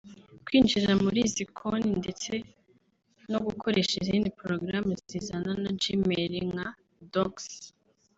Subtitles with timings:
[0.45, 2.31] Kwinjira muri izi konti ndetse
[3.31, 6.67] no gukoresha izindi porogaramu zizana na Gmail nka
[7.11, 7.47] Docs